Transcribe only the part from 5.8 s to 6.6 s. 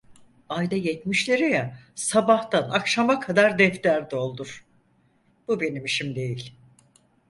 işim değil…